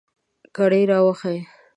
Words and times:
کړئ 0.57 0.83
را 0.89 0.99
ویښې 1.05 1.37